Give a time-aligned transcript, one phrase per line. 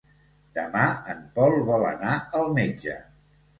[0.57, 2.99] Demà en Pol vol anar al metge.